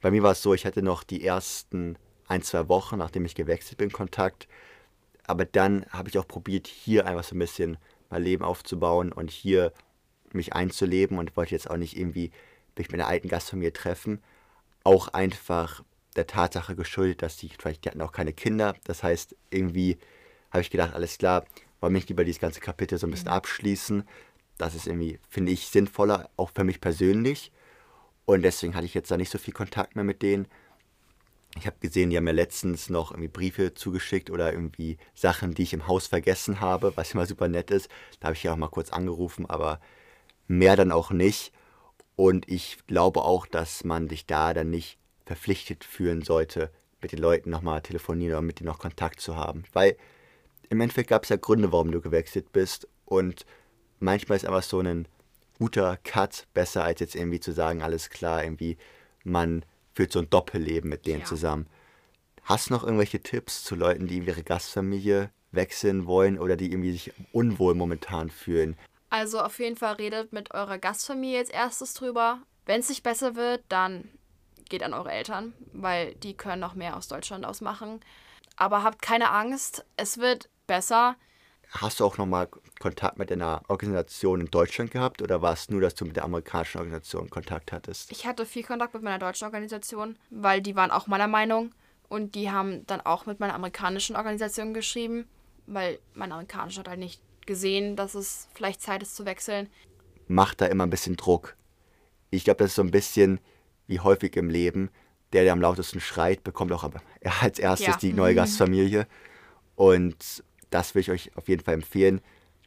[0.01, 1.97] Bei mir war es so, ich hatte noch die ersten
[2.29, 4.49] ein, zwei Wochen, nachdem ich gewechselt bin, Kontakt.
[5.27, 7.79] Aber dann habe ich auch probiert, hier einfach so ein bisschen
[8.11, 9.73] mein Leben aufzubauen und hier
[10.33, 12.31] mich einzuleben und wollte jetzt auch nicht irgendwie
[12.77, 14.23] mich mit einer alten Gastfamilie treffen.
[14.85, 15.83] auch einfach
[16.17, 18.75] der Tatsache geschuldet, dass die vielleicht, die hatten auch keine Kinder.
[18.85, 19.99] Das heißt, irgendwie
[20.51, 21.45] habe ich gedacht, alles klar,
[21.81, 24.05] wollen mich lieber dieses ganze Kapitel so ein bisschen abschließen.
[24.59, 27.51] Das ist irgendwie, finde ich, sinnvoller, auch für mich persönlich.
[28.27, 30.47] Und deswegen hatte ich jetzt da nicht so viel Kontakt mehr mit denen.
[31.57, 35.65] Ich habe gesehen, die haben mir letztens noch irgendwie Briefe zugeschickt oder irgendwie Sachen, die
[35.65, 37.89] ich im Haus vergessen habe, was immer super nett ist.
[38.21, 39.81] Da habe ich ja auch mal kurz angerufen, aber
[40.47, 41.53] mehr dann auch nicht.
[42.15, 47.19] Und ich glaube auch, dass man sich da dann nicht verpflichtet fühlen sollte, mit den
[47.19, 49.65] Leuten nochmal telefonieren oder mit denen noch Kontakt zu haben.
[49.73, 49.97] Weil
[50.71, 52.89] im Endeffekt gab es ja Gründe, warum du gewechselt bist.
[53.05, 53.45] Und
[53.99, 55.07] manchmal ist einfach so ein
[55.59, 58.79] guter Cut besser, als jetzt irgendwie zu sagen, alles klar, irgendwie
[59.25, 61.27] man führt so ein Doppelleben mit denen ja.
[61.27, 61.67] zusammen.
[62.45, 66.93] Hast du noch irgendwelche Tipps zu Leuten, die ihre Gastfamilie wechseln wollen oder die irgendwie
[66.93, 68.79] sich unwohl momentan fühlen?
[69.11, 72.41] Also auf jeden Fall redet mit eurer Gastfamilie als erstes drüber.
[72.65, 74.09] Wenn es nicht besser wird, dann
[74.69, 78.01] geht an eure Eltern, weil die können noch mehr aus Deutschland ausmachen.
[78.57, 81.17] Aber habt keine Angst, es wird besser.
[81.71, 85.81] Hast du auch nochmal Kontakt mit einer Organisation in Deutschland gehabt oder war es nur,
[85.81, 88.13] dass du mit der amerikanischen Organisation Kontakt hattest?
[88.13, 91.73] Ich hatte viel Kontakt mit meiner deutschen Organisation, weil die waren auch meiner Meinung
[92.09, 95.27] und die haben dann auch mit meiner amerikanischen Organisation geschrieben,
[95.67, 99.69] weil mein amerikanisch hat halt nicht gesehen, dass es vielleicht Zeit ist zu wechseln.
[100.29, 101.57] Macht da immer ein bisschen Druck.
[102.31, 103.41] Ich glaube, das ist so ein bisschen
[103.89, 104.91] wie häufig im Leben.
[105.33, 106.89] Der, der am lautesten schreit, bekommt auch
[107.41, 107.97] als erstes ja.
[107.97, 109.07] die neue Gastfamilie.
[109.77, 112.21] Und das will ich euch auf jeden Fall empfehlen.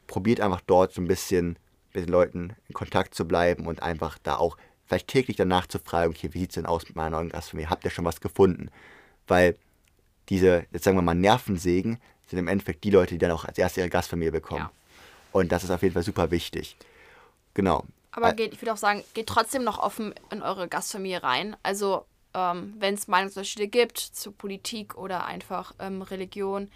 [0.06, 1.58] Probiert einfach dort so ein bisschen
[1.92, 5.78] mit den Leuten in Kontakt zu bleiben und einfach da auch vielleicht täglich danach zu
[5.78, 7.70] fragen, okay, wie sieht es denn aus mit meiner neuen Gastfamilie?
[7.70, 8.70] Habt ihr schon was gefunden?
[9.26, 9.56] Weil
[10.28, 13.58] diese, jetzt sagen wir mal, Nervensägen sind im Endeffekt die Leute, die dann auch als
[13.58, 14.60] erste ihre Gastfamilie bekommen.
[14.60, 14.72] Ja.
[15.32, 16.76] Und das ist auf jeden Fall super wichtig.
[17.54, 17.84] Genau.
[18.12, 21.56] Aber geht, ich würde auch sagen, geht trotzdem noch offen in eure Gastfamilie rein.
[21.62, 26.70] Also, ähm, wenn es Meinungsunterschiede gibt zu Politik oder einfach ähm, Religion,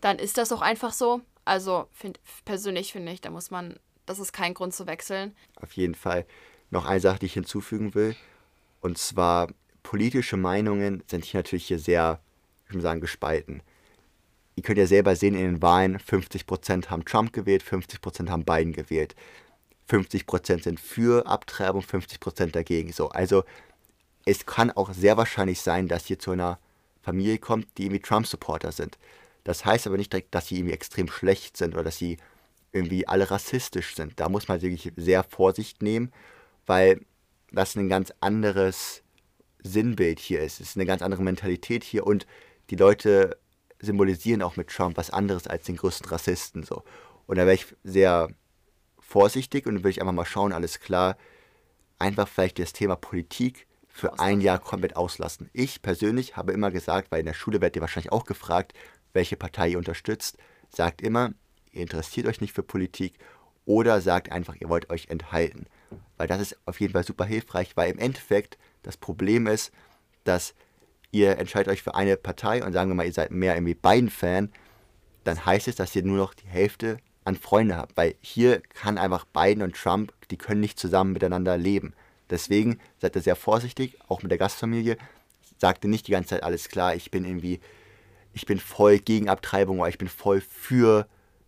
[0.00, 1.20] dann ist das auch einfach so.
[1.44, 5.34] Also find, persönlich finde ich, da muss man, das ist kein Grund zu wechseln.
[5.56, 6.26] Auf jeden Fall.
[6.70, 8.14] Noch eine Sache, die ich hinzufügen will.
[8.80, 9.48] Und zwar,
[9.82, 12.20] politische Meinungen sind hier natürlich hier sehr,
[12.66, 13.62] ich würde sagen, gespalten.
[14.56, 18.72] Ihr könnt ja selber sehen in den Wahlen, 50% haben Trump gewählt, 50% haben Biden
[18.72, 19.14] gewählt.
[19.88, 22.92] 50% sind für Abtreibung, 50% dagegen.
[22.92, 23.44] So, also
[24.24, 26.58] es kann auch sehr wahrscheinlich sein, dass ihr zu einer
[27.02, 28.98] Familie kommt, die irgendwie Trump-Supporter sind.
[29.50, 32.18] Das heißt aber nicht direkt, dass sie irgendwie extrem schlecht sind oder dass sie
[32.70, 34.20] irgendwie alle rassistisch sind.
[34.20, 36.12] Da muss man wirklich sehr Vorsicht nehmen,
[36.66, 37.00] weil
[37.50, 39.02] das ein ganz anderes
[39.60, 40.60] Sinnbild hier ist.
[40.60, 42.28] Es ist eine ganz andere Mentalität hier und
[42.70, 43.38] die Leute
[43.80, 46.62] symbolisieren auch mit Trump was anderes als den größten Rassisten.
[46.62, 46.84] So.
[47.26, 48.28] Und da wäre ich sehr
[49.00, 51.16] vorsichtig und würde ich einfach mal schauen, alles klar,
[51.98, 55.50] einfach vielleicht das Thema Politik für ein Jahr komplett auslassen.
[55.52, 58.74] Ich persönlich habe immer gesagt, weil in der Schule werdet ihr wahrscheinlich auch gefragt,
[59.12, 61.32] welche Partei ihr unterstützt, sagt immer,
[61.72, 63.18] ihr interessiert euch nicht für Politik
[63.64, 65.66] oder sagt einfach, ihr wollt euch enthalten.
[66.16, 69.72] Weil das ist auf jeden Fall super hilfreich, weil im Endeffekt das Problem ist,
[70.24, 70.54] dass
[71.10, 74.52] ihr entscheidet euch für eine Partei und sagen wir mal, ihr seid mehr irgendwie Biden-Fan,
[75.24, 77.96] dann heißt es, dass ihr nur noch die Hälfte an Freunde habt.
[77.96, 81.94] Weil hier kann einfach Biden und Trump, die können nicht zusammen miteinander leben.
[82.30, 84.96] Deswegen seid ihr sehr vorsichtig, auch mit der Gastfamilie.
[85.58, 87.60] Sagt ihr nicht die ganze Zeit alles klar, ich bin irgendwie
[88.32, 91.06] ich bin voll gegen Abtreibung oder ich bin voll für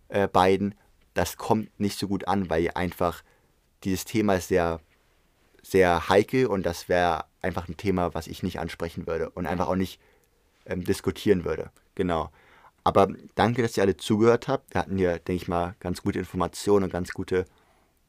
[0.09, 0.75] äh, Biden,
[1.13, 3.23] das kommt nicht so gut an, weil einfach
[3.83, 4.79] dieses Thema ist sehr,
[5.61, 9.67] sehr heikel und das wäre einfach ein Thema, was ich nicht ansprechen würde und einfach
[9.67, 9.99] auch nicht
[10.65, 11.71] ähm, diskutieren würde.
[11.95, 12.31] Genau.
[12.83, 14.73] Aber danke, dass ihr alle zugehört habt.
[14.73, 17.45] Wir hatten hier, denke ich mal, ganz gute Informationen und ganz gute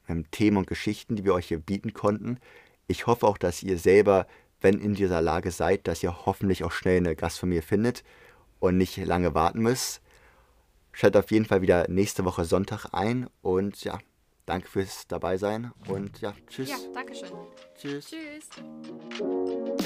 [0.09, 2.39] ähm, Themen und Geschichten, die wir euch hier bieten konnten.
[2.87, 4.27] Ich hoffe auch, dass ihr selber,
[4.61, 8.03] wenn in dieser Lage seid, dass ihr hoffentlich auch schnell eine Gastfamilie findet
[8.65, 10.01] und nicht lange warten müsst.
[10.93, 13.99] Schaltet auf jeden Fall wieder nächste Woche Sonntag ein und ja,
[14.47, 16.71] danke fürs dabei sein und ja, tschüss.
[16.71, 17.31] Ja, danke schön.
[17.77, 18.11] Tschüss.
[18.11, 19.85] Tschüss.